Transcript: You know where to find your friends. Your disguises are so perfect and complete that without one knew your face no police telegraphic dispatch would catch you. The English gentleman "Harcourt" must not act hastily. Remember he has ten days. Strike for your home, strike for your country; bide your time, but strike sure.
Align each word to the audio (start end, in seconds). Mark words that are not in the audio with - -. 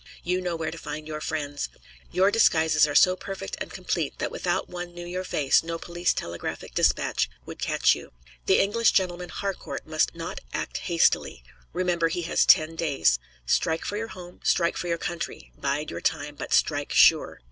You 0.23 0.41
know 0.41 0.55
where 0.55 0.71
to 0.71 0.79
find 0.79 1.07
your 1.07 1.21
friends. 1.21 1.69
Your 2.11 2.31
disguises 2.31 2.87
are 2.87 2.95
so 2.95 3.15
perfect 3.15 3.55
and 3.61 3.69
complete 3.69 4.17
that 4.17 4.31
without 4.31 4.67
one 4.67 4.95
knew 4.95 5.05
your 5.05 5.23
face 5.23 5.61
no 5.61 5.77
police 5.77 6.11
telegraphic 6.11 6.73
dispatch 6.73 7.29
would 7.45 7.59
catch 7.59 7.93
you. 7.93 8.11
The 8.47 8.59
English 8.59 8.93
gentleman 8.93 9.29
"Harcourt" 9.29 9.85
must 9.85 10.15
not 10.15 10.41
act 10.55 10.77
hastily. 10.89 11.43
Remember 11.71 12.07
he 12.07 12.23
has 12.23 12.47
ten 12.47 12.75
days. 12.75 13.19
Strike 13.45 13.85
for 13.85 13.95
your 13.95 14.07
home, 14.07 14.39
strike 14.43 14.75
for 14.75 14.87
your 14.87 14.97
country; 14.97 15.51
bide 15.55 15.91
your 15.91 16.01
time, 16.01 16.33
but 16.33 16.51
strike 16.51 16.91
sure. 16.91 17.39